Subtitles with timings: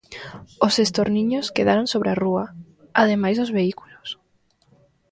[0.65, 2.45] Os estorniños quedaron sobre a rúa,
[3.01, 4.07] ademais dos vehículos.